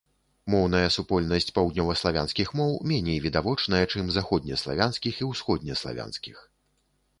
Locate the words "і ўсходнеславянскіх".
5.23-6.45